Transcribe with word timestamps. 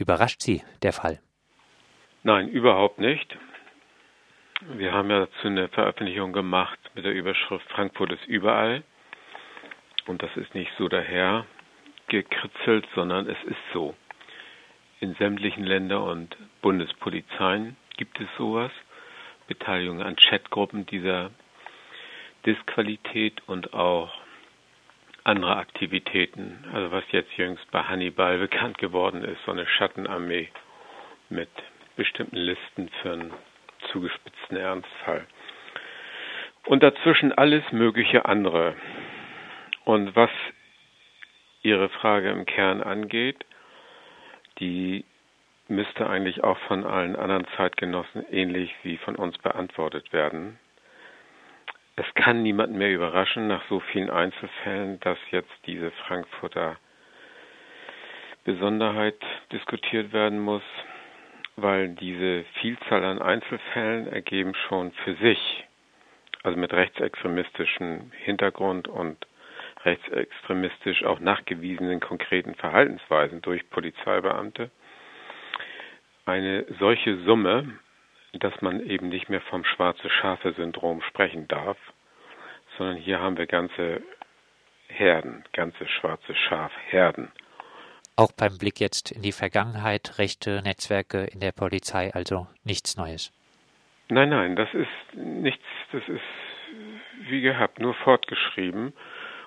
Überrascht 0.00 0.40
Sie 0.40 0.62
der 0.82 0.94
Fall? 0.94 1.20
Nein, 2.22 2.48
überhaupt 2.48 2.98
nicht. 2.98 3.36
Wir 4.62 4.94
haben 4.94 5.10
ja 5.10 5.26
dazu 5.26 5.46
eine 5.46 5.68
Veröffentlichung 5.68 6.32
gemacht 6.32 6.78
mit 6.94 7.04
der 7.04 7.12
Überschrift 7.12 7.70
Frankfurt 7.70 8.12
ist 8.12 8.26
überall. 8.26 8.82
Und 10.06 10.22
das 10.22 10.34
ist 10.36 10.54
nicht 10.54 10.70
so 10.78 10.88
daher 10.88 11.44
gekritzelt, 12.08 12.88
sondern 12.94 13.28
es 13.28 13.36
ist 13.44 13.60
so. 13.74 13.94
In 15.00 15.14
sämtlichen 15.16 15.64
Länder- 15.64 16.04
und 16.04 16.34
Bundespolizeien 16.62 17.76
gibt 17.98 18.18
es 18.20 18.28
sowas. 18.38 18.72
Beteiligung 19.48 20.00
an 20.00 20.16
Chatgruppen 20.16 20.86
dieser 20.86 21.30
Disqualität 22.46 23.42
und 23.46 23.74
auch 23.74 24.10
andere 25.24 25.56
Aktivitäten. 25.56 26.64
Also 26.72 26.90
was 26.92 27.04
jetzt 27.10 27.36
jüngst 27.36 27.70
bei 27.70 27.82
Hannibal 27.82 28.38
bekannt 28.38 28.78
geworden 28.78 29.24
ist, 29.24 29.42
so 29.44 29.52
eine 29.52 29.66
Schattenarmee 29.66 30.48
mit 31.28 31.50
bestimmten 31.96 32.36
Listen 32.36 32.88
für 33.02 33.12
einen 33.12 33.32
zugespitzten 33.92 34.56
Ernstfall. 34.56 35.26
Und 36.66 36.82
dazwischen 36.82 37.32
alles 37.32 37.64
mögliche 37.72 38.26
andere. 38.26 38.74
Und 39.84 40.14
was 40.14 40.30
Ihre 41.62 41.88
Frage 41.88 42.30
im 42.30 42.46
Kern 42.46 42.82
angeht, 42.82 43.44
die 44.58 45.04
müsste 45.68 46.08
eigentlich 46.08 46.42
auch 46.42 46.58
von 46.60 46.84
allen 46.84 47.16
anderen 47.16 47.46
Zeitgenossen 47.56 48.24
ähnlich 48.30 48.74
wie 48.82 48.96
von 48.98 49.16
uns 49.16 49.38
beantwortet 49.38 50.12
werden. 50.12 50.58
Es 52.00 52.14
kann 52.14 52.42
niemanden 52.42 52.78
mehr 52.78 52.94
überraschen 52.94 53.46
nach 53.46 53.62
so 53.68 53.80
vielen 53.80 54.08
Einzelfällen, 54.08 54.98
dass 55.00 55.18
jetzt 55.32 55.52
diese 55.66 55.90
Frankfurter 55.90 56.78
Besonderheit 58.44 59.22
diskutiert 59.52 60.10
werden 60.14 60.40
muss, 60.40 60.62
weil 61.56 61.90
diese 61.90 62.44
Vielzahl 62.54 63.04
an 63.04 63.20
Einzelfällen 63.20 64.06
ergeben 64.06 64.54
schon 64.54 64.92
für 64.92 65.14
sich, 65.16 65.66
also 66.42 66.58
mit 66.58 66.72
rechtsextremistischem 66.72 68.12
Hintergrund 68.24 68.88
und 68.88 69.26
rechtsextremistisch 69.84 71.04
auch 71.04 71.20
nachgewiesenen 71.20 72.00
konkreten 72.00 72.54
Verhaltensweisen 72.54 73.42
durch 73.42 73.68
Polizeibeamte, 73.68 74.70
eine 76.24 76.64
solche 76.78 77.18
Summe, 77.24 77.78
dass 78.32 78.60
man 78.60 78.80
eben 78.80 79.08
nicht 79.08 79.28
mehr 79.28 79.40
vom 79.40 79.64
schwarze 79.64 80.08
Schafe-Syndrom 80.08 81.02
sprechen 81.02 81.48
darf, 81.48 81.76
sondern 82.78 82.96
hier 82.96 83.20
haben 83.20 83.36
wir 83.36 83.46
ganze 83.46 84.02
Herden, 84.88 85.44
ganze 85.52 85.86
schwarze 85.86 86.34
Schafherden. 86.34 87.32
Auch 88.16 88.32
beim 88.32 88.58
Blick 88.58 88.80
jetzt 88.80 89.12
in 89.12 89.22
die 89.22 89.32
Vergangenheit, 89.32 90.18
rechte 90.18 90.62
Netzwerke 90.62 91.24
in 91.24 91.40
der 91.40 91.52
Polizei, 91.52 92.12
also 92.12 92.46
nichts 92.64 92.96
Neues. 92.96 93.32
Nein, 94.08 94.28
nein, 94.28 94.56
das 94.56 94.68
ist 94.74 95.14
nichts, 95.14 95.64
das 95.92 96.02
ist 96.08 96.20
wie 97.28 97.40
gehabt, 97.40 97.78
nur 97.78 97.94
fortgeschrieben. 97.94 98.92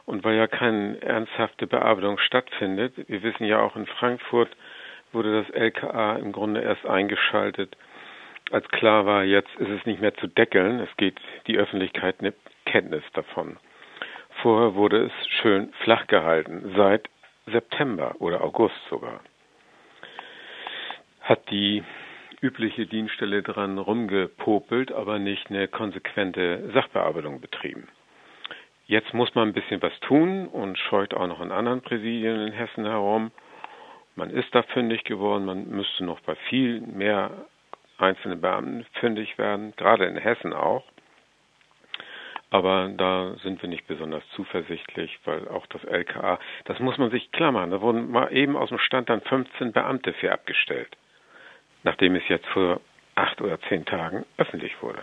Und 0.05 0.23
weil 0.23 0.35
ja 0.35 0.47
keine 0.47 1.01
ernsthafte 1.01 1.67
Bearbeitung 1.67 2.17
stattfindet, 2.17 2.93
wir 3.07 3.23
wissen 3.23 3.45
ja 3.45 3.61
auch 3.61 3.75
in 3.75 3.85
Frankfurt 3.85 4.49
wurde 5.13 5.43
das 5.43 5.55
LKA 5.55 6.15
im 6.15 6.31
Grunde 6.31 6.61
erst 6.61 6.85
eingeschaltet, 6.85 7.77
als 8.53 8.67
klar 8.69 9.05
war, 9.05 9.23
jetzt 9.23 9.53
ist 9.55 9.69
es 9.69 9.85
nicht 9.85 9.99
mehr 9.99 10.13
zu 10.15 10.27
deckeln, 10.27 10.79
es 10.79 10.95
geht, 10.97 11.19
die 11.47 11.57
Öffentlichkeit 11.57 12.21
nimmt 12.21 12.37
Kenntnis 12.65 13.03
davon. 13.13 13.57
Vorher 14.41 14.75
wurde 14.75 15.05
es 15.05 15.27
schön 15.41 15.73
flach 15.83 16.07
gehalten, 16.07 16.73
seit 16.75 17.09
September 17.47 18.15
oder 18.19 18.41
August 18.41 18.75
sogar. 18.89 19.21
Hat 21.21 21.49
die 21.49 21.83
übliche 22.41 22.85
Dienststelle 22.85 23.41
dran 23.41 23.77
rumgepopelt, 23.77 24.91
aber 24.91 25.17
nicht 25.17 25.49
eine 25.49 25.67
konsequente 25.67 26.69
Sachbearbeitung 26.73 27.41
betrieben. 27.41 27.87
Jetzt 28.85 29.13
muss 29.13 29.33
man 29.33 29.49
ein 29.49 29.53
bisschen 29.53 29.81
was 29.81 29.97
tun 30.01 30.47
und 30.47 30.77
scheut 30.77 31.13
auch 31.13 31.27
noch 31.27 31.41
in 31.41 31.51
anderen 31.51 31.81
Präsidien 31.81 32.47
in 32.47 32.53
Hessen 32.53 32.85
herum. 32.85 33.31
Man 34.15 34.29
ist 34.29 34.53
da 34.53 34.61
fündig 34.61 35.05
geworden, 35.05 35.45
man 35.45 35.69
müsste 35.69 36.03
noch 36.03 36.19
bei 36.19 36.35
viel 36.49 36.81
mehr 36.81 37.31
einzelnen 37.97 38.41
Beamten 38.41 38.85
fündig 38.99 39.37
werden, 39.37 39.73
gerade 39.77 40.05
in 40.05 40.17
Hessen 40.17 40.53
auch. 40.53 40.83
Aber 42.49 42.89
da 42.95 43.35
sind 43.41 43.61
wir 43.63 43.69
nicht 43.69 43.87
besonders 43.87 44.23
zuversichtlich, 44.35 45.17
weil 45.25 45.47
auch 45.47 45.65
das 45.67 45.83
LKA, 45.85 46.39
das 46.65 46.79
muss 46.79 46.99
man 46.99 47.09
sich 47.09 47.31
klar 47.31 47.51
machen, 47.51 47.71
da 47.71 47.81
wurden 47.81 48.11
mal 48.11 48.31
eben 48.31 48.55
aus 48.55 48.69
dem 48.69 48.77
Stand 48.77 49.09
dann 49.09 49.21
15 49.21 49.71
Beamte 49.71 50.13
für 50.13 50.31
abgestellt, 50.31 50.95
nachdem 51.81 52.15
es 52.15 52.27
jetzt 52.27 52.45
vor 52.47 52.79
acht 53.15 53.41
oder 53.41 53.59
zehn 53.61 53.85
Tagen 53.85 54.25
öffentlich 54.37 54.79
wurde. 54.83 55.01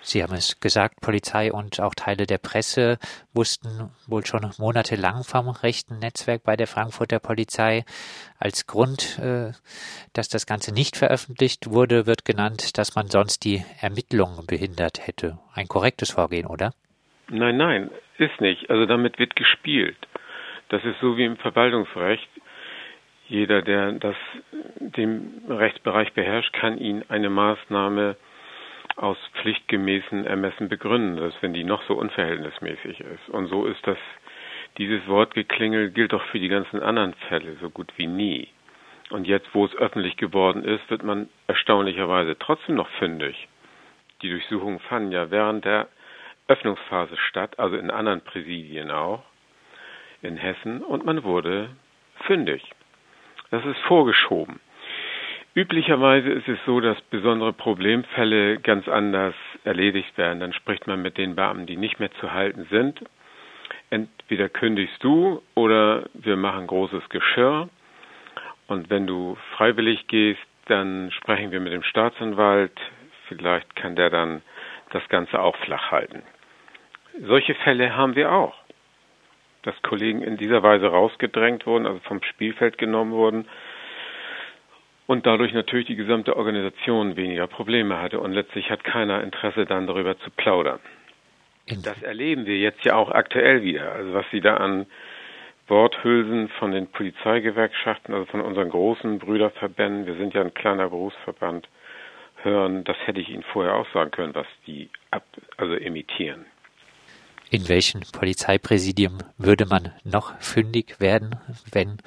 Sie 0.00 0.22
haben 0.22 0.34
es 0.34 0.60
gesagt, 0.60 1.00
Polizei 1.00 1.52
und 1.52 1.80
auch 1.80 1.94
Teile 1.94 2.26
der 2.26 2.38
Presse 2.38 2.98
wussten 3.32 3.90
wohl 4.06 4.24
schon 4.24 4.48
monatelang 4.58 5.24
vom 5.24 5.48
rechten 5.48 5.98
Netzwerk 5.98 6.44
bei 6.44 6.56
der 6.56 6.66
Frankfurter 6.66 7.18
Polizei. 7.18 7.84
Als 8.38 8.66
Grund, 8.66 9.18
äh, 9.18 9.52
dass 10.12 10.28
das 10.28 10.46
Ganze 10.46 10.72
nicht 10.72 10.96
veröffentlicht 10.96 11.70
wurde, 11.70 12.06
wird 12.06 12.24
genannt, 12.24 12.78
dass 12.78 12.94
man 12.94 13.08
sonst 13.08 13.44
die 13.44 13.64
Ermittlungen 13.80 14.46
behindert 14.46 15.06
hätte. 15.06 15.38
Ein 15.54 15.66
korrektes 15.66 16.12
Vorgehen, 16.12 16.46
oder? 16.46 16.72
Nein, 17.28 17.56
nein, 17.56 17.90
ist 18.18 18.40
nicht. 18.40 18.70
Also 18.70 18.86
damit 18.86 19.18
wird 19.18 19.34
gespielt. 19.34 19.96
Das 20.68 20.84
ist 20.84 21.00
so 21.00 21.16
wie 21.16 21.24
im 21.24 21.36
Verwaltungsrecht. 21.36 22.28
Jeder, 23.28 23.62
der 23.62 23.92
das 23.92 24.14
den 24.78 25.42
Rechtsbereich 25.48 26.12
beherrscht, 26.12 26.52
kann 26.52 26.78
Ihnen 26.78 27.04
eine 27.08 27.28
Maßnahme 27.28 28.16
aus 28.96 29.18
pflichtgemäßen 29.40 30.26
Ermessen 30.26 30.68
begründen, 30.68 31.16
dass 31.16 31.34
wenn 31.42 31.52
die 31.52 31.64
noch 31.64 31.82
so 31.84 31.94
unverhältnismäßig 31.94 33.00
ist. 33.00 33.28
Und 33.28 33.48
so 33.48 33.66
ist 33.66 33.86
das, 33.86 33.98
dieses 34.78 35.06
Wortgeklingel 35.06 35.90
gilt 35.90 36.12
doch 36.12 36.24
für 36.26 36.38
die 36.38 36.48
ganzen 36.48 36.82
anderen 36.82 37.14
Fälle 37.28 37.56
so 37.60 37.70
gut 37.70 37.92
wie 37.96 38.06
nie. 38.06 38.48
Und 39.10 39.26
jetzt, 39.26 39.54
wo 39.54 39.64
es 39.64 39.74
öffentlich 39.76 40.16
geworden 40.16 40.64
ist, 40.64 40.90
wird 40.90 41.04
man 41.04 41.28
erstaunlicherweise 41.46 42.36
trotzdem 42.38 42.74
noch 42.74 42.88
fündig. 42.98 43.48
Die 44.22 44.30
Durchsuchungen 44.30 44.80
fanden 44.80 45.12
ja 45.12 45.30
während 45.30 45.64
der 45.64 45.88
Öffnungsphase 46.48 47.16
statt, 47.28 47.58
also 47.58 47.76
in 47.76 47.90
anderen 47.90 48.22
Präsidien 48.22 48.90
auch, 48.90 49.22
in 50.22 50.36
Hessen, 50.36 50.82
und 50.82 51.04
man 51.04 51.22
wurde 51.22 51.68
fündig. 52.26 52.62
Das 53.50 53.64
ist 53.64 53.78
vorgeschoben. 53.80 54.60
Üblicherweise 55.56 56.28
ist 56.28 56.46
es 56.48 56.58
so, 56.66 56.80
dass 56.80 57.00
besondere 57.00 57.54
Problemfälle 57.54 58.58
ganz 58.58 58.86
anders 58.88 59.34
erledigt 59.64 60.18
werden. 60.18 60.38
Dann 60.38 60.52
spricht 60.52 60.86
man 60.86 61.00
mit 61.00 61.16
den 61.16 61.34
Beamten, 61.34 61.64
die 61.64 61.78
nicht 61.78 61.98
mehr 61.98 62.10
zu 62.20 62.34
halten 62.34 62.66
sind. 62.70 63.00
Entweder 63.88 64.50
kündigst 64.50 65.02
du 65.02 65.40
oder 65.54 66.10
wir 66.12 66.36
machen 66.36 66.66
großes 66.66 67.08
Geschirr. 67.08 67.70
Und 68.66 68.90
wenn 68.90 69.06
du 69.06 69.38
freiwillig 69.56 70.06
gehst, 70.08 70.42
dann 70.66 71.10
sprechen 71.12 71.52
wir 71.52 71.60
mit 71.60 71.72
dem 71.72 71.84
Staatsanwalt. 71.84 72.78
Vielleicht 73.28 73.74
kann 73.76 73.96
der 73.96 74.10
dann 74.10 74.42
das 74.90 75.08
Ganze 75.08 75.40
auch 75.40 75.56
flach 75.64 75.90
halten. 75.90 76.22
Solche 77.22 77.54
Fälle 77.54 77.96
haben 77.96 78.14
wir 78.14 78.30
auch. 78.30 78.56
Dass 79.62 79.80
Kollegen 79.80 80.20
in 80.20 80.36
dieser 80.36 80.62
Weise 80.62 80.88
rausgedrängt 80.88 81.64
wurden, 81.64 81.86
also 81.86 81.98
vom 82.00 82.22
Spielfeld 82.22 82.76
genommen 82.76 83.12
wurden 83.12 83.48
und 85.06 85.26
dadurch 85.26 85.52
natürlich 85.52 85.86
die 85.86 85.96
gesamte 85.96 86.36
Organisation 86.36 87.16
weniger 87.16 87.46
Probleme 87.46 87.98
hatte 87.98 88.20
und 88.20 88.32
letztlich 88.32 88.70
hat 88.70 88.84
keiner 88.84 89.22
Interesse 89.22 89.66
dann 89.66 89.86
darüber 89.86 90.18
zu 90.18 90.30
plaudern. 90.30 90.80
Das 91.82 92.02
erleben 92.02 92.46
wir 92.46 92.58
jetzt 92.58 92.84
ja 92.84 92.94
auch 92.94 93.10
aktuell 93.10 93.62
wieder. 93.62 93.92
Also 93.92 94.14
was 94.14 94.24
Sie 94.30 94.40
da 94.40 94.56
an 94.56 94.86
Worthülsen 95.68 96.48
von 96.48 96.70
den 96.70 96.86
Polizeigewerkschaften, 96.86 98.14
also 98.14 98.26
von 98.26 98.40
unseren 98.40 98.70
großen 98.70 99.18
Brüderverbänden, 99.18 100.06
wir 100.06 100.14
sind 100.14 100.34
ja 100.34 100.42
ein 100.42 100.54
kleiner 100.54 100.90
Berufsverband, 100.90 101.68
hören, 102.42 102.84
das 102.84 102.96
hätte 103.04 103.20
ich 103.20 103.28
Ihnen 103.28 103.42
vorher 103.42 103.74
auch 103.74 103.86
sagen 103.92 104.12
können, 104.12 104.34
was 104.34 104.46
die 104.66 104.88
ab, 105.10 105.24
also 105.56 105.74
imitieren. 105.74 106.46
In 107.50 107.68
welchem 107.68 108.00
Polizeipräsidium 108.12 109.18
würde 109.38 109.66
man 109.66 109.92
noch 110.04 110.38
fündig 110.40 111.00
werden, 111.00 111.36
wenn 111.72 111.98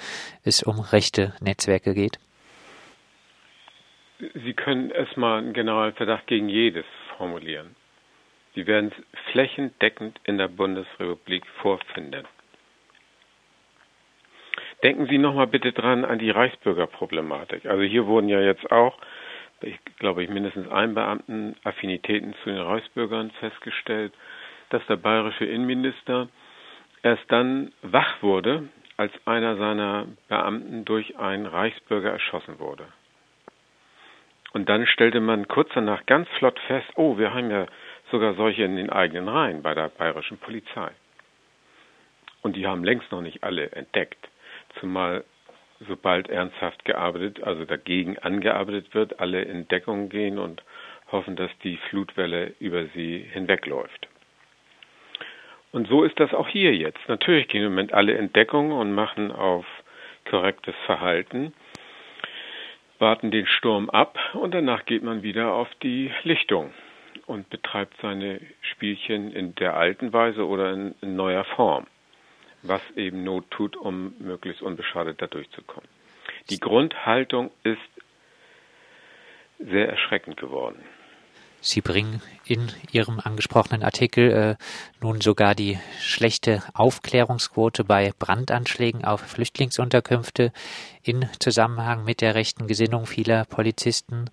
es 0.43 0.63
um 0.63 0.79
rechte 0.79 1.33
Netzwerke 1.41 1.93
geht? 1.93 2.19
Sie 4.19 4.53
können 4.53 4.91
erstmal 4.91 5.39
einen 5.39 5.53
Generalverdacht 5.53 6.27
gegen 6.27 6.49
jedes 6.49 6.85
formulieren. 7.17 7.75
Sie 8.53 8.67
werden 8.67 8.91
es 8.91 9.31
flächendeckend 9.31 10.19
in 10.25 10.37
der 10.37 10.49
Bundesrepublik 10.49 11.45
vorfinden. 11.61 12.25
Denken 14.83 15.07
Sie 15.07 15.17
nochmal 15.17 15.47
bitte 15.47 15.71
dran 15.71 16.03
an 16.03 16.19
die 16.19 16.31
Reichsbürgerproblematik. 16.31 17.65
Also 17.65 17.83
hier 17.83 18.07
wurden 18.07 18.29
ja 18.29 18.41
jetzt 18.41 18.71
auch, 18.71 18.97
ich 19.61 19.77
glaube 19.99 20.23
ich, 20.23 20.29
mindestens 20.29 20.69
ein 20.69 20.93
Beamten 20.93 21.55
Affinitäten 21.63 22.33
zu 22.43 22.49
den 22.49 22.59
Reichsbürgern 22.59 23.31
festgestellt, 23.39 24.13
dass 24.69 24.85
der 24.87 24.97
bayerische 24.97 25.45
Innenminister 25.45 26.29
erst 27.03 27.23
dann 27.29 27.73
wach 27.81 28.21
wurde, 28.21 28.69
als 28.97 29.13
einer 29.25 29.55
seiner 29.55 30.07
Beamten 30.27 30.83
durch 30.83 31.17
einen 31.17 31.45
Reichsbürger 31.45 32.11
erschossen 32.11 32.59
wurde. 32.59 32.85
Und 34.53 34.67
dann 34.67 34.87
stellte 34.87 35.19
man 35.19 35.47
kurz 35.47 35.69
danach 35.73 36.05
ganz 36.05 36.27
flott 36.37 36.59
fest, 36.67 36.87
oh, 36.95 37.17
wir 37.17 37.33
haben 37.33 37.51
ja 37.51 37.67
sogar 38.11 38.33
solche 38.33 38.63
in 38.63 38.75
den 38.75 38.89
eigenen 38.89 39.27
Reihen 39.27 39.61
bei 39.61 39.75
der 39.75 39.89
bayerischen 39.89 40.37
Polizei. 40.37 40.89
Und 42.41 42.55
die 42.55 42.65
haben 42.65 42.83
längst 42.83 43.11
noch 43.11 43.21
nicht 43.21 43.43
alle 43.43 43.71
entdeckt, 43.71 44.29
zumal 44.79 45.23
sobald 45.87 46.29
ernsthaft 46.29 46.83
gearbeitet, 46.83 47.43
also 47.43 47.65
dagegen 47.65 48.17
angearbeitet 48.17 48.93
wird, 48.93 49.19
alle 49.19 49.41
in 49.43 49.67
Deckung 49.67 50.09
gehen 50.09 50.37
und 50.37 50.63
hoffen, 51.11 51.35
dass 51.35 51.51
die 51.63 51.77
Flutwelle 51.89 52.53
über 52.59 52.85
sie 52.87 53.19
hinwegläuft. 53.31 54.07
Und 55.71 55.87
so 55.87 56.03
ist 56.03 56.19
das 56.19 56.33
auch 56.33 56.47
hier 56.47 56.75
jetzt. 56.75 56.99
Natürlich 57.07 57.47
gehen 57.47 57.63
im 57.63 57.71
Moment 57.71 57.93
alle 57.93 58.13
in 58.13 58.33
Deckung 58.33 58.71
und 58.71 58.93
machen 58.93 59.31
auf 59.31 59.65
korrektes 60.29 60.75
Verhalten 60.85 61.53
warten 62.99 63.31
den 63.31 63.47
Sturm 63.47 63.89
ab 63.89 64.17
und 64.33 64.53
danach 64.53 64.85
geht 64.85 65.03
man 65.03 65.23
wieder 65.23 65.53
auf 65.53 65.69
die 65.81 66.11
Lichtung 66.23 66.71
und 67.25 67.49
betreibt 67.49 67.95
seine 68.01 68.41
Spielchen 68.61 69.31
in 69.31 69.55
der 69.55 69.75
alten 69.75 70.13
Weise 70.13 70.45
oder 70.45 70.73
in, 70.73 70.95
in 71.01 71.15
neuer 71.15 71.45
Form, 71.55 71.87
was 72.61 72.81
eben 72.95 73.23
Not 73.23 73.49
tut, 73.51 73.77
um 73.77 74.13
möglichst 74.19 74.61
unbeschadet 74.61 75.21
da 75.21 75.27
durchzukommen. 75.27 75.89
Die 76.49 76.59
Grundhaltung 76.59 77.51
ist 77.63 77.79
sehr 79.59 79.89
erschreckend 79.89 80.37
geworden. 80.37 80.83
Sie 81.61 81.81
bringen 81.81 82.21
in 82.45 82.69
Ihrem 82.91 83.19
angesprochenen 83.19 83.83
Artikel 83.83 84.31
äh, 84.31 84.55
nun 85.01 85.21
sogar 85.21 85.55
die 85.55 85.77
schlechte 85.99 86.63
Aufklärungsquote 86.73 87.83
bei 87.83 88.11
Brandanschlägen 88.17 89.03
auf 89.03 89.21
Flüchtlingsunterkünfte 89.21 90.51
in 91.03 91.25
Zusammenhang 91.39 92.05
mit 92.05 92.21
der 92.21 92.35
rechten 92.35 92.67
Gesinnung 92.67 93.05
vieler 93.05 93.45
Polizisten. 93.45 94.29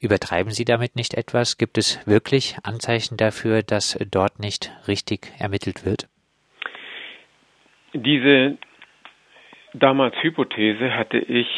Übertreiben 0.00 0.52
Sie 0.52 0.64
damit 0.64 0.96
nicht 0.96 1.14
etwas? 1.14 1.58
Gibt 1.58 1.78
es 1.78 2.04
wirklich 2.06 2.56
Anzeichen 2.62 3.16
dafür, 3.16 3.62
dass 3.62 3.98
dort 4.10 4.38
nicht 4.38 4.72
richtig 4.88 5.32
ermittelt 5.38 5.84
wird? 5.84 6.08
Diese 7.92 8.56
damals 9.74 10.14
Hypothese 10.22 10.94
hatte 10.94 11.18
ich 11.18 11.48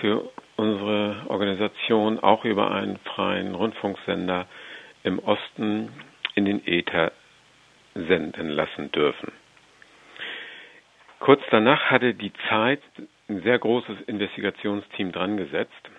für 0.00 0.30
unsere 0.62 1.16
Organisation 1.28 2.20
auch 2.20 2.44
über 2.44 2.70
einen 2.70 2.96
freien 2.98 3.54
Rundfunksender 3.56 4.46
im 5.02 5.18
Osten 5.18 5.92
in 6.36 6.44
den 6.44 6.64
Äther 6.66 7.10
senden 7.94 8.48
lassen 8.48 8.92
dürfen. 8.92 9.32
Kurz 11.18 11.42
danach 11.50 11.90
hatte 11.90 12.14
die 12.14 12.32
Zeit 12.48 12.80
ein 13.28 13.42
sehr 13.42 13.58
großes 13.58 14.02
Investigationsteam 14.06 15.10
dran 15.10 15.36
gesetzt 15.36 15.90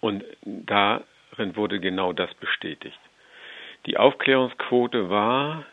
und 0.00 0.22
darin 0.42 1.56
wurde 1.56 1.80
genau 1.80 2.12
das 2.12 2.32
bestätigt. 2.34 2.98
Die 3.86 3.96
Aufklärungsquote 3.96 5.10
war 5.10 5.64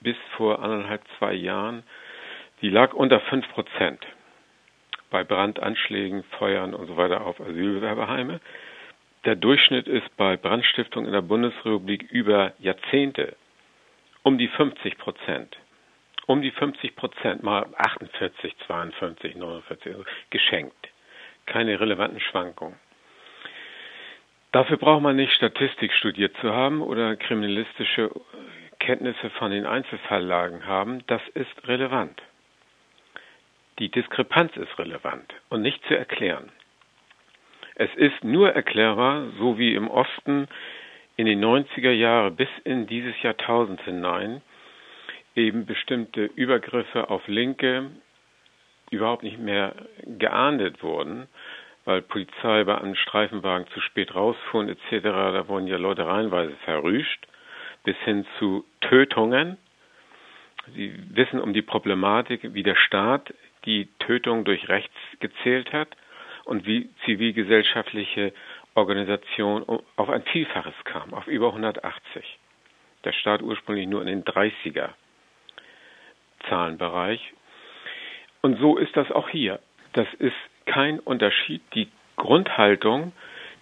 bis 0.00 0.16
vor 0.36 0.62
anderthalb, 0.62 1.02
zwei 1.18 1.32
Jahren, 1.32 1.84
die 2.60 2.68
lag 2.68 2.92
unter 2.92 3.20
fünf 3.20 3.48
Prozent 3.50 4.04
bei 5.14 5.22
Brandanschlägen, 5.22 6.24
Feuern 6.40 6.74
und 6.74 6.88
so 6.88 6.96
weiter 6.96 7.24
auf 7.24 7.40
Asylbewerberheime. 7.40 8.40
Der 9.24 9.36
Durchschnitt 9.36 9.86
ist 9.86 10.16
bei 10.16 10.36
Brandstiftung 10.36 11.06
in 11.06 11.12
der 11.12 11.22
Bundesrepublik 11.22 12.02
über 12.10 12.52
Jahrzehnte 12.58 13.36
um 14.24 14.38
die 14.38 14.48
50 14.48 14.98
Prozent. 14.98 15.56
Um 16.26 16.42
die 16.42 16.50
50 16.50 16.96
Prozent, 16.96 17.44
mal 17.44 17.64
48, 17.76 18.56
52, 18.66 19.36
49, 19.36 19.92
also 19.92 20.04
geschenkt. 20.30 20.88
Keine 21.46 21.78
relevanten 21.78 22.18
Schwankungen. 22.18 22.74
Dafür 24.50 24.78
braucht 24.78 25.02
man 25.02 25.14
nicht 25.14 25.32
Statistik 25.34 25.92
studiert 25.92 26.34
zu 26.40 26.52
haben 26.52 26.82
oder 26.82 27.14
kriminalistische 27.14 28.10
Kenntnisse 28.80 29.30
von 29.38 29.52
den 29.52 29.64
Einzelfalllagen 29.64 30.66
haben. 30.66 31.06
Das 31.06 31.22
ist 31.34 31.68
relevant. 31.68 32.20
Die 33.78 33.90
Diskrepanz 33.90 34.56
ist 34.56 34.78
relevant 34.78 35.32
und 35.48 35.62
nicht 35.62 35.84
zu 35.86 35.96
erklären. 35.96 36.50
Es 37.74 37.92
ist 37.96 38.22
nur 38.22 38.52
erklärbar, 38.52 39.26
so 39.38 39.58
wie 39.58 39.74
im 39.74 39.88
Osten 39.88 40.46
in 41.16 41.26
den 41.26 41.44
90er 41.44 41.90
Jahren 41.90 42.36
bis 42.36 42.48
in 42.64 42.86
dieses 42.86 43.20
Jahrtausend 43.22 43.80
hinein 43.82 44.42
eben 45.34 45.66
bestimmte 45.66 46.24
Übergriffe 46.24 47.10
auf 47.10 47.26
Linke 47.26 47.90
überhaupt 48.90 49.24
nicht 49.24 49.38
mehr 49.38 49.74
geahndet 50.04 50.82
wurden, 50.82 51.26
weil 51.84 52.02
Polizeibeamten 52.02 52.96
Streifenwagen 52.96 53.66
zu 53.68 53.80
spät 53.80 54.14
rausfuhren 54.14 54.68
etc. 54.68 55.02
Da 55.02 55.48
wurden 55.48 55.66
ja 55.66 55.76
Leute 55.76 56.06
reihenweise 56.06 56.54
verrüscht, 56.64 57.26
bis 57.82 57.96
hin 58.04 58.24
zu 58.38 58.64
Tötungen. 58.80 59.58
Sie 60.74 60.94
wissen 61.10 61.40
um 61.40 61.52
die 61.52 61.62
Problematik, 61.62 62.54
wie 62.54 62.62
der 62.62 62.76
Staat 62.76 63.34
die 63.64 63.88
Tötung 63.98 64.44
durch 64.44 64.68
rechts 64.68 64.94
gezählt 65.20 65.72
hat 65.72 65.88
und 66.44 66.66
wie 66.66 66.90
zivilgesellschaftliche 67.04 68.32
Organisation 68.74 69.64
auf 69.96 70.10
ein 70.10 70.22
Vielfaches 70.24 70.74
kam, 70.84 71.14
auf 71.14 71.26
über 71.26 71.48
180. 71.48 72.38
Der 73.04 73.12
Staat 73.12 73.42
ursprünglich 73.42 73.86
nur 73.86 74.00
in 74.00 74.08
den 74.08 74.24
30er 74.24 74.90
Zahlenbereich. 76.48 77.32
Und 78.42 78.58
so 78.58 78.76
ist 78.76 78.96
das 78.96 79.10
auch 79.10 79.28
hier. 79.28 79.60
Das 79.92 80.12
ist 80.18 80.36
kein 80.66 80.98
Unterschied. 81.00 81.62
Die 81.74 81.88
Grundhaltung 82.16 83.12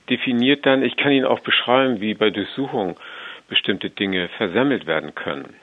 definiert 0.08 0.66
dann, 0.66 0.82
ich 0.82 0.96
kann 0.96 1.12
Ihnen 1.12 1.26
auch 1.26 1.40
beschreiben, 1.40 2.00
wie 2.00 2.14
bei 2.14 2.30
Durchsuchungen 2.30 2.96
bestimmte 3.48 3.90
Dinge 3.90 4.28
versemmelt 4.36 4.86
werden 4.86 5.14
können 5.14 5.54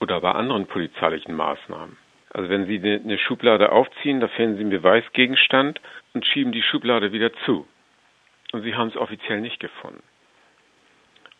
oder 0.00 0.20
bei 0.20 0.32
anderen 0.32 0.66
polizeilichen 0.66 1.34
Maßnahmen. 1.34 1.96
Also 2.32 2.48
wenn 2.48 2.66
Sie 2.66 2.78
eine 2.78 3.18
Schublade 3.18 3.72
aufziehen, 3.72 4.20
da 4.20 4.28
finden 4.28 4.56
Sie 4.56 4.60
einen 4.62 4.70
Beweisgegenstand 4.70 5.80
und 6.14 6.24
schieben 6.26 6.52
die 6.52 6.62
Schublade 6.62 7.12
wieder 7.12 7.32
zu. 7.44 7.66
Und 8.52 8.62
Sie 8.62 8.74
haben 8.74 8.88
es 8.88 8.96
offiziell 8.96 9.40
nicht 9.40 9.60
gefunden. 9.60 10.02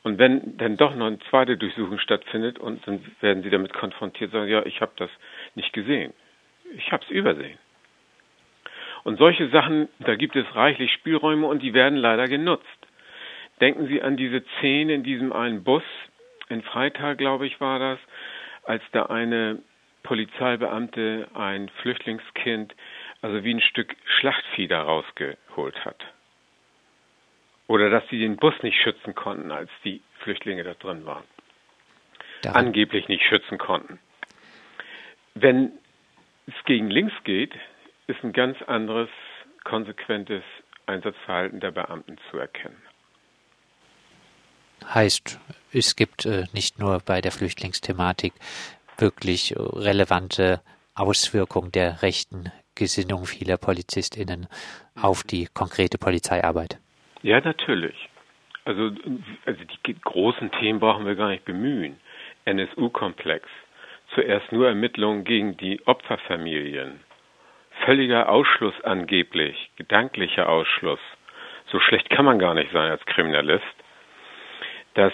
Und 0.03 0.19
wenn 0.19 0.57
dann 0.57 0.77
doch 0.77 0.95
noch 0.95 1.07
eine 1.07 1.19
zweite 1.31 1.57
Durchsuchung 1.57 1.99
stattfindet 1.99 2.59
und 2.59 2.87
dann 2.87 3.05
werden 3.21 3.43
Sie 3.43 3.51
damit 3.51 3.73
konfrontiert, 3.73 4.33
sagen, 4.33 4.51
ja, 4.51 4.65
ich 4.65 4.81
habe 4.81 4.93
das 4.97 5.11
nicht 5.55 5.73
gesehen. 5.73 6.13
Ich 6.77 6.91
habe 6.91 7.05
es 7.05 7.11
übersehen. 7.11 7.59
Und 9.05 9.19
solche 9.19 9.49
Sachen, 9.49 9.89
da 9.99 10.15
gibt 10.15 10.37
es 10.37 10.55
reichlich 10.55 10.93
Spielräume 10.93 11.47
und 11.47 11.63
die 11.63 11.75
werden 11.75 11.99
leider 11.99 12.27
genutzt. 12.29 12.67
Denken 13.61 13.87
Sie 13.87 14.03
an 14.03 14.17
diese 14.17 14.43
Szene 14.59 14.94
in 14.94 15.03
diesem 15.03 15.32
einen 15.32 15.65
Bus, 15.65 15.82
in 16.49 16.63
Freital, 16.63 17.17
glaube 17.17 17.47
ich, 17.47 17.61
war 17.61 17.79
das, 17.79 17.99
als 18.65 18.82
da 18.93 19.06
eine 19.06 19.59
Polizeibeamte 20.10 21.29
ein 21.34 21.69
Flüchtlingskind 21.82 22.74
also 23.22 23.44
wie 23.44 23.55
ein 23.55 23.60
Stück 23.60 23.94
Schlachtvieh 24.19 24.67
da 24.67 24.82
rausgeholt 24.82 25.84
hat. 25.84 26.05
Oder 27.69 27.90
dass 27.90 28.02
sie 28.10 28.19
den 28.19 28.36
Bus 28.36 28.55
nicht 28.64 28.76
schützen 28.82 29.14
konnten, 29.14 29.52
als 29.52 29.70
die 29.84 30.02
Flüchtlinge 30.19 30.64
da 30.64 30.74
drin 30.74 31.06
waren. 31.06 31.22
Daran. 32.43 32.67
Angeblich 32.67 33.06
nicht 33.06 33.22
schützen 33.22 33.56
konnten. 33.56 34.00
Wenn 35.34 35.70
es 36.48 36.55
gegen 36.64 36.90
links 36.90 37.14
geht, 37.22 37.55
ist 38.08 38.24
ein 38.24 38.32
ganz 38.32 38.60
anderes, 38.62 39.10
konsequentes 39.62 40.43
Einsatzverhalten 40.86 41.60
der 41.60 41.70
Beamten 41.70 42.19
zu 42.32 42.38
erkennen. 42.38 42.82
Heißt, 44.93 45.38
es 45.72 45.94
gibt 45.94 46.26
äh, 46.26 46.46
nicht 46.52 46.81
nur 46.81 46.98
bei 46.98 47.20
der 47.20 47.31
Flüchtlingsthematik 47.31 48.32
wirklich 49.01 49.55
relevante 49.57 50.61
Auswirkung 50.95 51.73
der 51.73 52.03
rechten 52.03 52.53
Gesinnung 52.75 53.27
vieler 53.27 53.57
PolizistInnen 53.57 54.47
auf 55.01 55.23
die 55.23 55.47
konkrete 55.53 55.99
Polizeiarbeit? 55.99 56.79
Ja, 57.23 57.41
natürlich. 57.41 58.09
Also, 58.65 58.91
also 59.47 59.61
die 59.87 60.01
großen 60.01 60.51
Themen 60.53 60.81
brauchen 60.81 61.07
wir 61.07 61.15
gar 61.15 61.29
nicht 61.29 61.45
bemühen. 61.45 61.99
NSU-Komplex. 62.45 63.49
Zuerst 64.15 64.51
nur 64.53 64.69
Ermittlungen 64.69 65.25
gegen 65.25 65.57
die 65.57 65.81
Opferfamilien. 65.87 67.01
Völliger 67.85 68.29
Ausschluss 68.29 68.75
angeblich, 68.83 69.71
gedanklicher 69.77 70.49
Ausschluss. 70.49 71.01
So 71.71 71.81
schlecht 71.81 72.11
kann 72.11 72.25
man 72.25 72.39
gar 72.39 72.55
nicht 72.55 72.73
sein 72.73 72.91
als 72.91 73.05
Kriminalist, 73.07 73.65
dass 74.95 75.13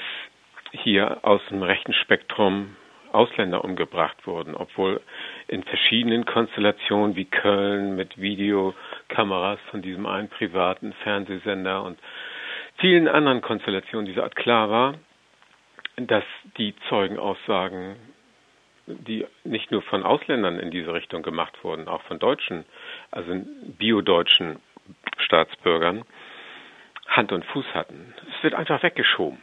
hier 0.72 1.18
aus 1.22 1.40
dem 1.50 1.62
rechten 1.62 1.92
Spektrum 1.92 2.76
Ausländer 3.16 3.64
umgebracht 3.64 4.26
wurden, 4.26 4.54
obwohl 4.54 5.00
in 5.48 5.62
verschiedenen 5.64 6.24
Konstellationen 6.24 7.16
wie 7.16 7.24
Köln 7.24 7.96
mit 7.96 8.20
Videokameras 8.20 9.58
von 9.70 9.82
diesem 9.82 10.06
einen 10.06 10.28
privaten 10.28 10.92
Fernsehsender 11.02 11.82
und 11.82 11.98
vielen 12.76 13.08
anderen 13.08 13.40
Konstellationen 13.40 14.06
dieser 14.06 14.24
Art 14.24 14.36
klar 14.36 14.70
war, 14.70 14.94
dass 15.96 16.24
die 16.58 16.74
Zeugenaussagen 16.88 17.96
die 18.86 19.26
nicht 19.44 19.72
nur 19.72 19.82
von 19.82 20.04
Ausländern 20.04 20.58
in 20.60 20.70
diese 20.70 20.94
Richtung 20.94 21.22
gemacht 21.22 21.64
wurden, 21.64 21.88
auch 21.88 22.02
von 22.02 22.18
Deutschen, 22.18 22.64
also 23.10 23.32
biodeutschen 23.78 24.60
Staatsbürgern, 25.18 26.04
Hand 27.08 27.32
und 27.32 27.44
Fuß 27.46 27.66
hatten. 27.74 28.14
Es 28.36 28.42
wird 28.44 28.54
einfach 28.54 28.82
weggeschoben. 28.82 29.38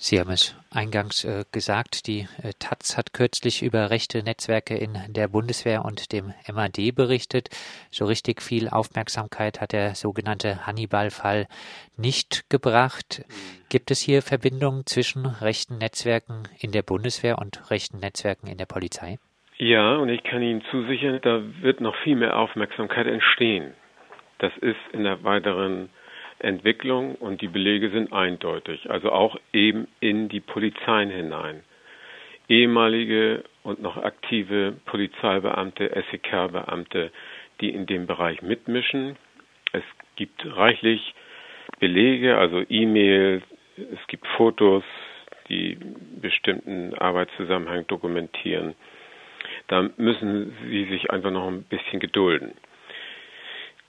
Sie 0.00 0.20
haben 0.20 0.30
es 0.30 0.56
eingangs 0.72 1.24
äh, 1.24 1.44
gesagt, 1.50 2.06
die 2.06 2.28
äh, 2.40 2.52
Taz 2.60 2.96
hat 2.96 3.12
kürzlich 3.12 3.64
über 3.64 3.90
rechte 3.90 4.22
Netzwerke 4.22 4.76
in 4.76 4.96
der 5.08 5.26
Bundeswehr 5.26 5.84
und 5.84 6.12
dem 6.12 6.32
MAD 6.52 6.94
berichtet. 6.94 7.48
So 7.90 8.04
richtig 8.04 8.40
viel 8.40 8.68
Aufmerksamkeit 8.68 9.60
hat 9.60 9.72
der 9.72 9.96
sogenannte 9.96 10.64
Hannibal-Fall 10.68 11.48
nicht 11.96 12.48
gebracht. 12.48 13.24
Gibt 13.70 13.90
es 13.90 14.00
hier 14.00 14.22
Verbindungen 14.22 14.86
zwischen 14.86 15.26
rechten 15.26 15.78
Netzwerken 15.78 16.44
in 16.60 16.70
der 16.70 16.82
Bundeswehr 16.82 17.36
und 17.38 17.68
rechten 17.72 17.98
Netzwerken 17.98 18.46
in 18.46 18.56
der 18.56 18.66
Polizei? 18.66 19.18
Ja, 19.56 19.96
und 19.96 20.10
ich 20.10 20.22
kann 20.22 20.42
Ihnen 20.42 20.62
zusichern, 20.70 21.18
da 21.22 21.42
wird 21.60 21.80
noch 21.80 21.96
viel 22.04 22.14
mehr 22.14 22.36
Aufmerksamkeit 22.36 23.08
entstehen. 23.08 23.74
Das 24.38 24.52
ist 24.58 24.78
in 24.92 25.02
der 25.02 25.24
weiteren 25.24 25.90
Entwicklung 26.40 27.14
und 27.16 27.40
die 27.40 27.48
Belege 27.48 27.90
sind 27.90 28.12
eindeutig, 28.12 28.90
also 28.90 29.10
auch 29.10 29.36
eben 29.52 29.88
in 30.00 30.28
die 30.28 30.40
Polizeien 30.40 31.10
hinein. 31.10 31.62
Ehemalige 32.48 33.44
und 33.62 33.82
noch 33.82 33.96
aktive 33.96 34.74
Polizeibeamte, 34.86 35.90
SEK-Beamte, 36.10 37.10
die 37.60 37.70
in 37.70 37.86
dem 37.86 38.06
Bereich 38.06 38.40
mitmischen. 38.40 39.16
Es 39.72 39.82
gibt 40.16 40.40
reichlich 40.56 41.14
Belege, 41.80 42.38
also 42.38 42.62
E-Mails, 42.68 43.42
es 43.76 44.06
gibt 44.08 44.26
Fotos, 44.28 44.84
die 45.48 45.78
bestimmten 46.20 46.94
Arbeitszusammenhang 46.94 47.86
dokumentieren. 47.86 48.74
Da 49.68 49.90
müssen 49.96 50.56
Sie 50.64 50.84
sich 50.86 51.10
einfach 51.10 51.30
noch 51.30 51.46
ein 51.46 51.64
bisschen 51.64 52.00
gedulden. 52.00 52.52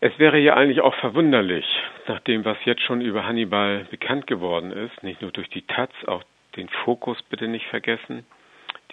Es 0.01 0.18
wäre 0.18 0.39
ja 0.39 0.53
eigentlich 0.53 0.79
auch 0.79 0.96
verwunderlich, 0.96 1.65
nach 2.08 2.22
dem, 2.22 2.46
was 2.46 2.58
jetzt 2.63 2.82
schon 2.84 3.01
über 3.01 3.25
Hannibal 3.25 3.86
bekannt 3.91 4.27
geworden 4.27 4.72
ist, 4.72 5.03
nicht 5.03 5.22
nur 5.22 5.32
durch 5.32 5.50
die 5.50 5.63
Taz, 5.63 5.91
auch 6.08 6.24
den 6.56 6.70
Fokus 6.70 7.22
bitte 7.24 7.50
nicht 7.50 7.65
vergessen, 7.68 8.25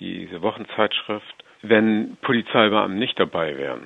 diese 0.00 0.42
Wochenzeitschrift, 0.42 1.44
wenn 1.62 2.16
Polizeibeamten 2.22 2.98
nicht 2.98 3.20
dabei 3.20 3.56
wären. 3.56 3.84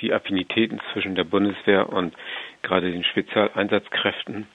Die 0.00 0.12
Affinitäten 0.12 0.80
zwischen 0.92 1.14
der 1.14 1.24
Bundeswehr 1.24 1.88
und 1.88 2.12
gerade 2.62 2.90
den 2.90 3.04
Spezialeinsatzkräften 3.04 4.48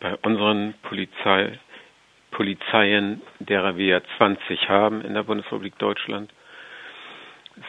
bei 0.00 0.16
unseren 0.16 0.74
Polizei, 0.82 1.58
Polizeien, 2.30 3.22
derer 3.38 3.78
wir 3.78 4.02
20 4.18 4.68
haben 4.68 5.00
in 5.00 5.14
der 5.14 5.22
Bundesrepublik 5.22 5.78
Deutschland, 5.78 6.30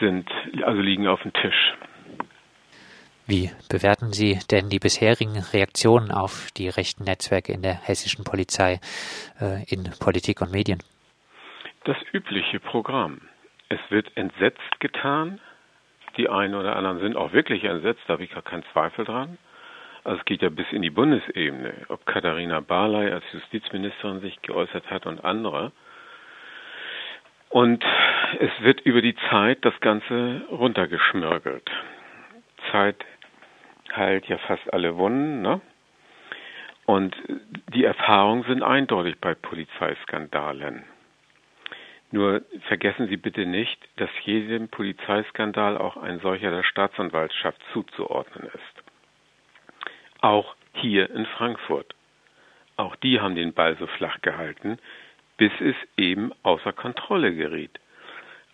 sind, 0.02 0.30
also 0.64 0.82
liegen 0.82 1.08
auf 1.08 1.22
dem 1.22 1.32
Tisch. 1.32 1.77
Wie 3.30 3.52
bewerten 3.70 4.14
Sie 4.14 4.40
denn 4.52 4.70
die 4.70 4.80
bisherigen 4.80 5.38
Reaktionen 5.52 6.12
auf 6.12 6.50
die 6.56 6.70
rechten 6.70 7.04
Netzwerke 7.04 7.52
in 7.52 7.62
der 7.62 7.74
hessischen 7.74 8.24
Polizei, 8.24 8.80
äh, 9.42 9.66
in 9.68 9.84
Politik 10.00 10.42
und 10.42 10.54
Medien? 10.54 10.80
Das 11.84 11.98
übliche 12.14 12.62
Programm. 12.62 13.20
Es 13.68 13.80
wird 13.90 14.16
entsetzt 14.16 14.80
getan. 14.80 15.42
Die 16.16 16.30
einen 16.30 16.56
oder 16.56 16.78
anderen 16.78 17.00
sind 17.02 17.18
auch 17.18 17.34
wirklich 17.34 17.66
entsetzt, 17.66 18.00
da 18.08 18.14
habe 18.14 18.24
ich 18.24 18.32
gar 18.32 18.44
keinen 18.44 18.64
Zweifel 18.72 19.04
dran. 19.04 19.38
Also 20.06 20.20
es 20.20 20.26
geht 20.26 20.42
ja 20.42 20.48
bis 20.48 20.68
in 20.72 20.82
die 20.82 20.90
Bundesebene, 20.90 21.74
ob 21.90 22.06
Katharina 22.06 22.62
Barley 22.62 23.12
als 23.12 23.26
Justizministerin 23.34 24.22
sich 24.22 24.42
geäußert 24.42 24.90
hat 24.90 25.06
und 25.06 25.26
andere. 25.26 25.74
Und 27.50 27.84
es 28.40 28.52
wird 28.62 28.80
über 28.82 29.02
die 29.02 29.18
Zeit 29.30 29.66
das 29.66 29.78
Ganze 29.82 30.44
runtergeschmirgelt. 30.50 31.70
Zeit 32.72 33.04
heilt 33.96 34.28
ja 34.28 34.38
fast 34.40 34.72
alle 34.74 34.98
Wunden, 34.98 35.42
ne? 35.42 35.62
Und 36.86 37.16
die 37.74 37.84
Erfahrungen 37.84 38.44
sind 38.44 38.64
eindeutig 38.64 39.18
bei 39.20 39.36
Polizeiskandalen. 39.36 40.86
Nur 42.12 42.44
vergessen 42.68 43.10
Sie 43.10 43.18
bitte 43.18 43.46
nicht, 43.46 43.78
dass 43.98 44.10
jedem 44.24 44.70
Polizeiskandal 44.70 45.78
auch 45.78 45.98
ein 45.98 46.20
solcher 46.20 46.52
der 46.52 46.64
Staatsanwaltschaft 46.64 47.62
zuzuordnen 47.74 48.48
ist. 48.48 48.84
Auch 50.22 50.56
hier 50.74 51.10
in 51.10 51.26
Frankfurt. 51.26 51.94
Auch 52.78 52.96
die 52.96 53.20
haben 53.20 53.36
den 53.36 53.54
Ball 53.54 53.76
so 53.78 53.88
flach 53.88 54.22
gehalten, 54.22 54.80
bis 55.36 55.52
es 55.60 55.76
eben 55.98 56.32
außer 56.44 56.72
Kontrolle 56.72 57.36
geriet. 57.36 57.80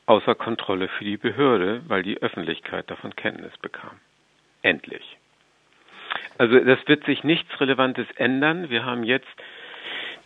Außer 0.07 0.33
Kontrolle 0.33 0.87
für 0.87 1.05
die 1.05 1.17
Behörde, 1.17 1.83
weil 1.87 2.01
die 2.01 2.21
Öffentlichkeit 2.21 2.89
davon 2.89 3.15
Kenntnis 3.15 3.55
bekam. 3.59 3.99
Endlich. 4.63 5.17
Also 6.37 6.59
das 6.59 6.79
wird 6.87 7.05
sich 7.05 7.23
nichts 7.23 7.59
Relevantes 7.59 8.07
ändern. 8.15 8.69
Wir 8.69 8.85
haben 8.85 9.03
jetzt 9.03 9.27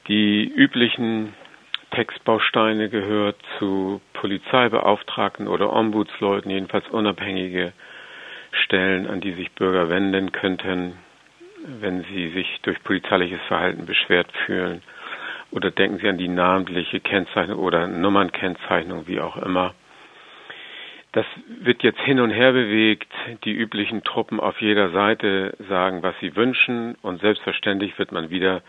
die 0.07 0.45
üblichen 0.45 1.33
Textbausteine 1.91 2.89
gehört 2.89 3.37
zu 3.59 4.01
Polizeibeauftragten 4.13 5.47
oder 5.47 5.73
Ombudsleuten, 5.73 6.51
jedenfalls 6.51 6.87
unabhängige 6.89 7.73
Stellen, 8.51 9.07
an 9.07 9.21
die 9.21 9.33
sich 9.33 9.51
Bürger 9.51 9.89
wenden 9.89 10.31
könnten, 10.31 10.97
wenn 11.65 12.03
sie 12.03 12.29
sich 12.29 12.59
durch 12.61 12.81
polizeiliches 12.83 13.41
Verhalten 13.47 13.85
beschwert 13.85 14.31
fühlen. 14.45 14.81
Oder 15.51 15.71
denken 15.71 15.99
Sie 15.99 16.09
an 16.09 16.17
die 16.17 16.27
namentliche 16.27 16.99
Kennzeichnung 16.99 17.59
oder 17.59 17.87
Nummernkennzeichnung, 17.87 19.07
wie 19.07 19.21
auch 19.21 19.37
immer. 19.37 19.73
Das 21.17 21.25
wird 21.47 21.81
jetzt 21.81 22.00
hin 22.01 22.19
und 22.19 22.29
her 22.29 22.51
bewegt. 22.51 23.12
Die 23.43 23.51
üblichen 23.51 24.03
Truppen 24.03 24.39
auf 24.39 24.62
jeder 24.62 24.91
Seite 24.91 25.57
sagen, 25.67 26.03
was 26.03 26.13
sie 26.21 26.36
wünschen. 26.36 26.93
Und 27.01 27.21
selbstverständlich 27.21 27.97
wird 27.97 28.12
man 28.12 28.29
wieder 28.29 28.62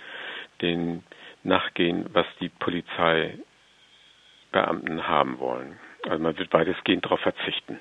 den 0.62 1.02
nachgehen, 1.42 2.06
was 2.14 2.24
die 2.40 2.48
Polizeibeamten 2.48 5.06
haben 5.06 5.38
wollen. 5.38 5.78
Also 6.08 6.22
man 6.22 6.38
wird 6.38 6.50
weitestgehend 6.54 7.04
darauf 7.04 7.20
verzichten. 7.20 7.80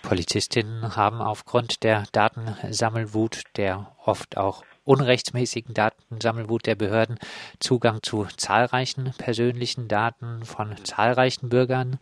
Polizistinnen 0.00 0.96
haben 0.96 1.20
aufgrund 1.20 1.82
der 1.82 2.04
Datensammelwut, 2.12 3.42
der 3.58 3.94
oft 4.06 4.38
auch 4.38 4.64
unrechtsmäßigen 4.84 5.74
Datensammelwut 5.74 6.64
der 6.64 6.76
Behörden 6.76 7.18
Zugang 7.58 8.02
zu 8.02 8.24
zahlreichen 8.38 9.12
persönlichen 9.18 9.86
Daten 9.86 10.46
von 10.46 10.74
zahlreichen 10.82 11.50
Bürgern. 11.50 11.98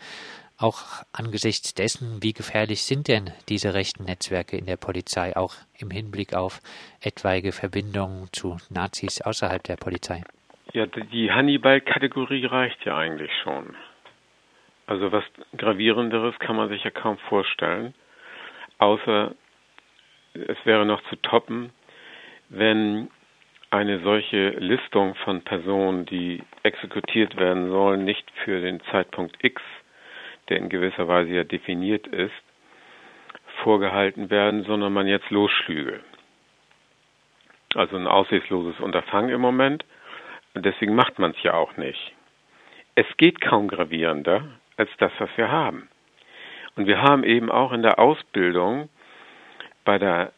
Auch 0.65 1.05
angesichts 1.13 1.75
dessen, 1.75 2.23
wie 2.23 2.33
gefährlich 2.33 2.85
sind 2.85 3.09
denn 3.09 3.31
diese 3.51 3.75
rechten 3.75 4.05
Netzwerke 4.05 4.57
in 4.57 4.65
der 4.65 4.79
Polizei, 4.79 5.37
auch 5.37 5.57
im 5.79 5.91
Hinblick 5.91 6.33
auf 6.33 6.61
etwaige 7.03 7.53
Verbindungen 7.53 8.29
zu 8.33 8.57
Nazis 8.71 9.21
außerhalb 9.21 9.63
der 9.63 9.77
Polizei? 9.77 10.23
Ja, 10.73 10.87
die 10.87 11.31
Hannibal-Kategorie 11.31 12.47
reicht 12.47 12.83
ja 12.87 12.97
eigentlich 12.97 13.31
schon. 13.43 13.77
Also 14.87 15.13
was 15.13 15.25
gravierenderes 15.55 16.39
kann 16.39 16.57
man 16.57 16.71
sich 16.71 16.83
ja 16.83 16.91
kaum 16.91 17.19
vorstellen, 17.29 17.93
außer 18.79 19.35
es 20.33 20.57
wäre 20.65 20.87
noch 20.87 21.03
zu 21.11 21.17
toppen, 21.17 21.75
wenn 22.49 23.11
eine 23.69 24.01
solche 24.01 24.49
Listung 24.61 25.15
von 25.17 25.43
Personen, 25.43 26.07
die 26.07 26.43
exekutiert 26.63 27.37
werden 27.37 27.69
sollen, 27.69 28.07
nicht 28.07 28.25
für 28.45 28.63
den 28.63 28.81
Zeitpunkt 28.91 29.45
X 29.45 29.61
der 30.49 30.59
in 30.59 30.69
gewisser 30.69 31.09
Weise 31.09 31.33
ja 31.33 31.45
definiert 31.45 32.07
ist, 32.07 32.33
vorgehalten 33.63 34.31
werden, 34.31 34.65
sondern 34.65 34.93
man 34.93 35.07
jetzt 35.07 35.31
losschlüge. 35.31 36.01
Also 37.75 37.97
ein 37.97 38.07
aussichtsloses 38.07 38.81
Unterfangen 38.81 39.31
im 39.31 39.41
Moment. 39.41 39.85
Deswegen 40.55 40.95
macht 40.95 41.19
man 41.19 41.33
es 41.33 41.43
ja 41.43 41.55
auch 41.55 41.77
nicht. 41.77 42.13
Es 42.95 43.07
geht 43.17 43.41
kaum 43.41 43.69
gravierender 43.69 44.45
als 44.77 44.91
das, 44.99 45.13
was 45.19 45.31
wir 45.37 45.51
haben. 45.51 45.89
Und 46.77 46.87
wir 46.87 47.03
haben 47.03 47.25
eben 47.25 47.51
auch 47.51 47.73
in 47.73 47.83
der 47.83 47.99
Ausbildung, 47.99 48.89
bei 49.85 49.99
der 49.99 50.33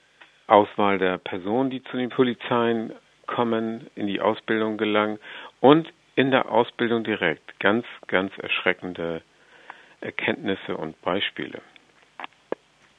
Auswahl 0.46 0.98
der 0.98 1.18
Personen, 1.18 1.70
die 1.70 1.82
zu 1.84 1.96
den 1.96 2.10
Polizeien 2.10 2.92
kommen, 3.26 3.88
in 3.94 4.06
die 4.06 4.20
Ausbildung 4.20 4.76
gelangen 4.76 5.18
und 5.60 5.92
in 6.14 6.30
der 6.30 6.50
Ausbildung 6.50 7.04
direkt 7.04 7.58
ganz, 7.60 7.84
ganz 8.06 8.32
erschreckende 8.38 9.22
Erkenntnisse 10.00 10.76
und 10.76 11.00
Beispiele. 11.02 11.60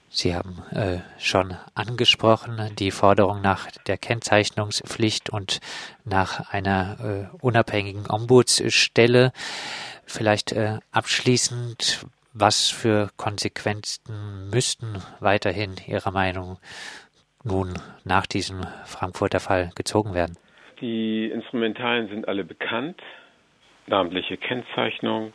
Sie 0.09 0.33
haben 0.33 0.63
äh, 0.71 0.99
schon 1.19 1.55
angesprochen 1.75 2.71
die 2.79 2.91
Forderung 2.91 3.41
nach 3.41 3.69
der 3.87 3.97
Kennzeichnungspflicht 3.97 5.29
und 5.29 5.59
nach 6.05 6.53
einer 6.53 7.29
äh, 7.33 7.37
unabhängigen 7.45 8.09
Ombudsstelle. 8.09 9.31
Vielleicht 10.05 10.53
äh, 10.53 10.79
abschließend, 10.91 12.05
was 12.33 12.69
für 12.69 13.09
Konsequenzen 13.17 14.49
müssten 14.49 15.03
weiterhin 15.19 15.75
Ihrer 15.85 16.11
Meinung 16.11 16.57
nun 17.43 17.73
nach 18.05 18.27
diesem 18.27 18.61
Frankfurter 18.85 19.41
Fall 19.41 19.71
gezogen 19.75 20.13
werden? 20.13 20.37
Die 20.79 21.29
Instrumentalien 21.33 22.07
sind 22.07 22.27
alle 22.27 22.43
bekannt. 22.43 23.01
namentliche 23.87 24.37
Kennzeichnung, 24.37 25.33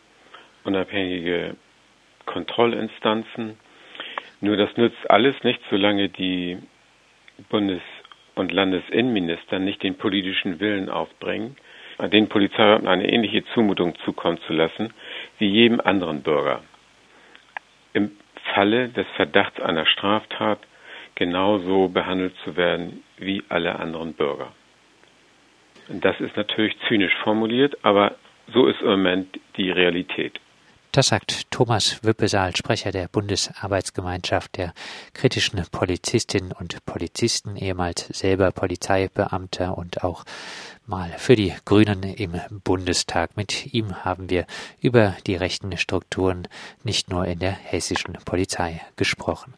unabhängige 0.65 1.57
Kontrollinstanzen. 2.27 3.59
Nur 4.41 4.57
das 4.57 4.77
nützt 4.77 5.11
alles 5.11 5.35
nicht, 5.45 5.61
solange 5.71 6.09
die 6.09 6.59
Bundes- 7.49 7.81
und 8.35 8.53
Landesinnenminister 8.53 9.59
nicht 9.59 9.83
den 9.83 9.97
politischen 9.97 10.61
Willen 10.61 10.89
aufbringen, 10.89 11.57
den 12.01 12.29
Polizeibeamten 12.29 12.89
eine 12.89 13.13
ähnliche 13.13 13.45
Zumutung 13.55 13.95
zukommen 14.05 14.39
zu 14.47 14.53
lassen 14.53 14.93
wie 15.39 15.49
jedem 15.49 15.81
anderen 15.81 16.23
Bürger. 16.23 16.63
Im 17.93 18.13
Falle 18.55 18.89
des 18.89 19.07
Verdachts 19.17 19.61
einer 19.61 19.87
Straftat 19.87 20.59
genauso 21.15 21.89
behandelt 21.89 22.35
zu 22.45 22.57
werden 22.57 23.05
wie 23.19 23.43
alle 23.49 23.79
anderen 23.79 24.15
Bürger. 24.15 24.53
Das 25.89 26.19
ist 26.21 26.37
natürlich 26.37 26.77
zynisch 26.89 27.15
formuliert, 27.23 27.77
aber 27.83 28.17
so 28.53 28.67
ist 28.67 28.81
im 28.81 28.89
Moment 28.89 29.39
die 29.57 29.71
Realität. 29.71 30.41
Das 30.95 31.07
sagt 31.07 31.51
Thomas 31.51 32.05
Wippesaal, 32.05 32.55
Sprecher 32.55 32.93
der 32.93 33.09
Bundesarbeitsgemeinschaft 33.09 34.59
der 34.59 34.75
kritischen 35.15 35.65
Polizistinnen 35.71 36.53
und 36.53 36.85
Polizisten, 36.85 37.57
ehemals 37.57 38.09
selber 38.09 38.53
Polizeibeamter 38.53 39.79
und 39.79 40.05
auch 40.05 40.25
mal 40.85 41.11
für 41.17 41.35
die 41.35 41.55
Grünen 41.65 42.03
im 42.03 42.39
Bundestag. 42.63 43.39
Mit 43.39 43.73
ihm 43.73 44.05
haben 44.05 44.29
wir 44.29 44.45
über 44.83 45.17
die 45.27 45.37
rechten 45.37 45.75
Strukturen 45.79 46.47
nicht 46.85 47.09
nur 47.09 47.25
in 47.25 47.39
der 47.39 47.53
hessischen 47.53 48.19
Polizei 48.27 48.83
gesprochen. 48.97 49.55